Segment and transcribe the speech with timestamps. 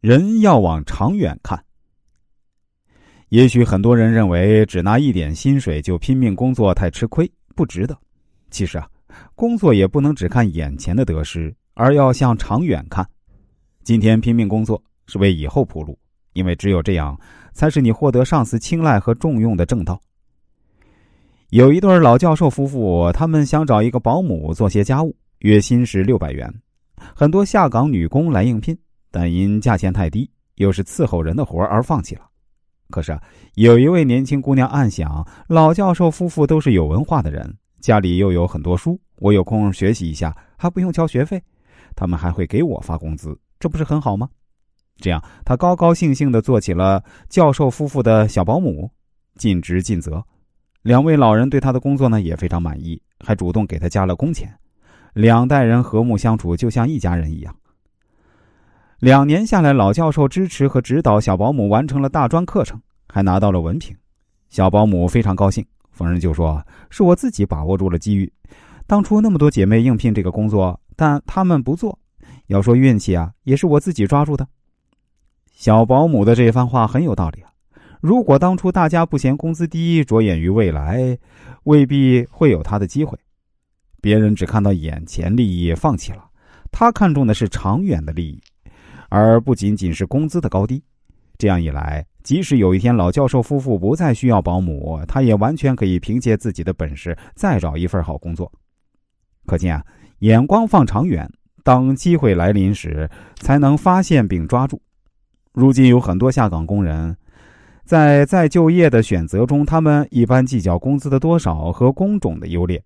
[0.00, 1.60] 人要往长远看。
[3.30, 7.98] 也许很多人认为只拿一点薪水就拼命工作太吃亏，不值得。
[8.48, 8.88] 其实啊，
[9.34, 13.04] 工作也不能只看眼前的得失，而要向长远看。
[13.82, 15.98] 今天拼命工作是为以后铺路，
[16.32, 17.18] 因为只有这样，
[17.52, 20.00] 才是你获得上司青睐和重用的正道。
[21.50, 26.54] 有一对老教授夫妇，他们想找一个保姆做些家务，月薪是六百元。
[27.16, 28.78] 很多下岗女工来应聘，
[29.10, 32.22] 但因价钱太低，又是伺候人的活而放弃了。
[32.90, 33.22] 可是啊，
[33.54, 41.42] 有一位年轻姑娘暗想：老教授夫妇都是有文化的人，家里又有很多书，我有空学习一下，还不用交学费，
[41.94, 44.28] 他们还会给我发工资，这不是很好吗？
[44.96, 48.90] 这样，她高高兴兴的做起了教授夫妇的小保姆，
[49.36, 50.24] 尽职尽责。
[50.82, 54.52] 两位老人对她的工作呢也非常满意，还主动给她加了工钱。
[55.12, 57.54] 两代人和睦相处，就像一家人一样。
[59.00, 63.96] 两年下来，老教授支持和指导小保姆完成了大专课程，还拿到了文凭。
[64.48, 68.32] 小保姆非常高兴，逢人就说：“是我自己把握住了机遇。
[68.88, 71.96] 当初那么多姐妹应聘这个工作，但她们不做。
[72.48, 74.48] 要说运气啊，也是我自己抓住的。”
[75.54, 77.52] 小保姆的这番话很有道理啊！
[78.00, 81.16] 如果当初大家不嫌工资低，着眼于未来，
[81.62, 83.16] 未必会有他的机会。
[84.00, 86.22] 别人只看到眼前利益，放弃了；
[86.72, 88.40] 他看重的是长远的利益。
[89.08, 90.82] 而不仅仅是工资的高低，
[91.36, 98.52] 这样一来，即使有一天老教授夫妇不再需要保姆，他也完全可以凭借自己的本事再找一份好工作。
[99.46, 99.84] 可见啊，
[100.18, 101.30] 眼光放长远，
[101.64, 104.80] 当机会来临时，才能发现并抓住。
[105.52, 107.16] 如今有很多下岗工人，
[107.84, 112.82] 在再就业的选择中，他们一般计较工资的多少和工种的优劣，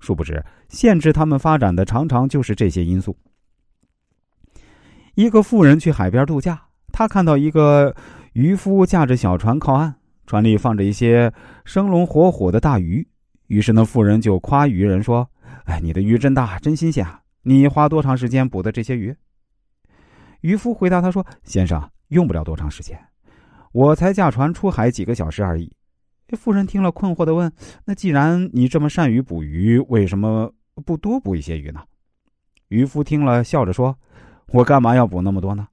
[0.00, 3.14] 殊不知限制他们发展的常常就是这些因素。
[5.16, 7.94] 一个妇人去海边度假，她看到一个
[8.34, 9.94] 渔夫驾着小船靠岸，
[10.26, 11.32] 船里放着一些
[11.64, 13.06] 生龙活虎的大鱼。
[13.46, 15.26] 于是那妇人就夸渔人说
[15.64, 17.18] ：“哎，你的鱼真大，真新鲜啊！
[17.44, 19.16] 你花多长时间捕的这些鱼？”
[20.42, 22.98] 渔夫回答他说：“先生，用不了多长时间，
[23.72, 25.72] 我才驾船出海几个小时而已。”
[26.28, 27.50] 这妇人听了，困惑的问
[27.86, 30.52] ：“那既然你这么善于捕鱼，为什么
[30.84, 31.80] 不多捕一些鱼呢？”
[32.68, 33.96] 渔夫听了，笑着说。
[34.52, 35.66] 我干嘛要补那么多呢？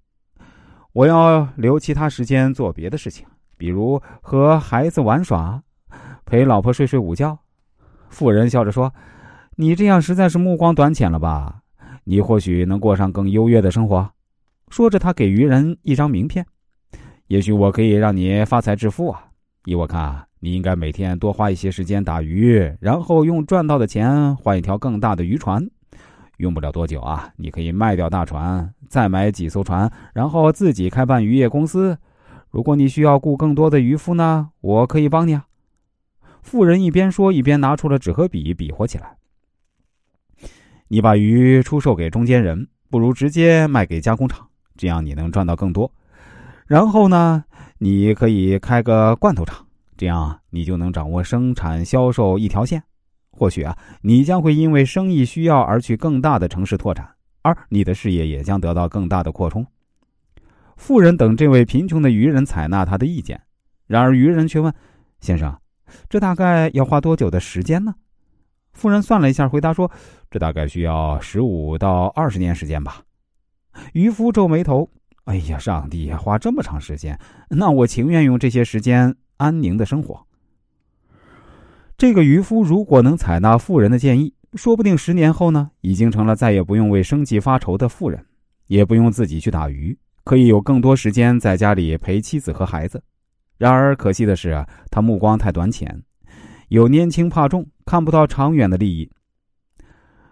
[0.93, 3.25] 我要留其他时间做别的事情，
[3.57, 5.61] 比如和孩子玩耍，
[6.25, 7.37] 陪老婆睡睡午觉。
[8.09, 8.93] 妇人笑着说
[9.57, 11.61] ：“你这样实在是目光短浅了吧？
[12.03, 14.09] 你或许能过上更优越的生活。”
[14.69, 16.45] 说着，他给渔人一张名片
[17.27, 19.25] ：“也许我可以让你发财致富啊！
[19.65, 25.63] 依我看，你应该每天多花一些时间打鱼，然后用赚到的钱换一条更大的渔船。”
[26.37, 31.97] 用不了多久啊，你可以卖掉大船，再买几艘船，然后自己开办渔业公司。
[32.49, 35.45] 如果你需要雇更多的渔夫呢，我可以帮你啊。
[36.41, 39.17] 妇人一边说，一边拿出了纸和笔，比划起来。
[40.89, 45.91] 你把鱼出售给中间人，不如直接卖给加工厂，这样你能赚到更多。
[46.67, 47.45] 然后呢，
[47.77, 49.65] 你可以开个罐头厂，
[49.97, 52.83] 这样你就能掌握生产、销售一条线。
[53.35, 57.09] 或许啊，你将会因为生意需要而去更大的城市拓展，
[57.41, 59.65] 而你的事业也将得到更大的扩充。
[60.77, 63.41] 富人等这位贫穷的渔人采纳他的意见，
[63.87, 64.73] 然而渔人却问
[65.19, 65.59] ：“先生，
[66.09, 67.95] 这大概要花多久的时间呢？”
[68.73, 69.91] 富人算了一下，回答说
[70.29, 73.01] ：“这大概需要十五到二十年时间吧。”
[73.93, 74.89] 渔夫皱眉头
[75.25, 77.19] ：“哎呀，上帝呀，花这么长时间，
[77.49, 80.25] 那我情愿用这些时间安宁的生活。”
[82.03, 88.21] 这个渔夫如果能采纳富人的建议，说不定十年后呢，已经成了再也不用为生计发愁的富人，
[88.67, 93.01] 也不用自己去打鱼，可以有更多时间在家里陪妻子和孩子。
[93.57, 95.97] 然而可惜的是，他目光太短浅，
[96.67, 99.09] 有年轻怕重，看不到长远的利益。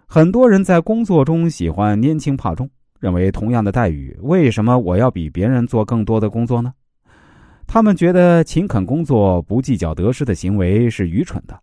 [0.06, 2.68] 很多人在工作中喜欢年轻怕重，
[3.00, 6.74] 认为同样的待遇，为什么我要比别人做更多的工作呢？
[7.72, 11.58] 他们觉得勤恳工作、不计较得失的行为是愚蠢的。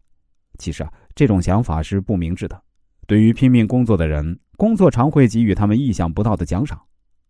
[0.57, 2.59] 其实啊，这种想法是不明智的。
[3.05, 6.81] 对于拼命工作的人，工作常会给予他们意想不到的奖赏。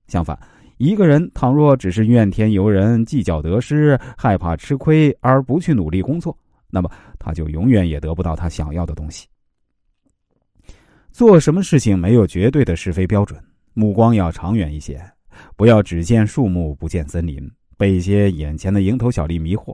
[0.08, 0.40] 相反，
[0.78, 6.34] 一个人倘若只是怨天尤人、计较得失、害怕吃亏而不去努力工作，
[6.70, 6.90] 那么
[7.20, 9.28] 他就永远也得不到他想要的东西。
[11.12, 13.38] 做什么事情没有绝对的是非标准，
[13.74, 15.04] 目光要长远一些，
[15.58, 17.46] 不要只见树木不见森林。
[17.80, 19.74] 被一些眼前的蝇头小利迷惑，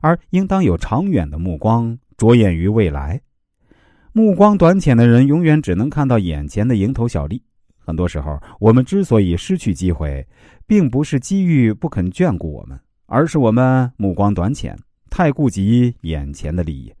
[0.00, 3.20] 而应当有长远的目光，着眼于未来。
[4.12, 7.40] 目光短浅的人永远只能看到眼前的蝇头小利，
[7.78, 10.26] 很多时候，我们之所以失去机会，
[10.66, 12.76] 并不是机遇不肯眷顾我们，
[13.06, 14.76] 而是我们目光短浅，
[15.08, 16.92] 太顾及眼前的利益。